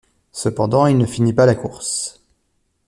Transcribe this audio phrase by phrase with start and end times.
[0.31, 2.23] Cependant, il ne finit pas la course.